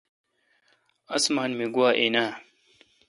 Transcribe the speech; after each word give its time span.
اسمان 1.15 1.49
می 1.57 1.65
آگو 1.69 1.83
این 1.99 2.15
اے۔ 2.21 2.27